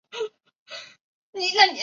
[0.01, 1.77] 有时有蕈环。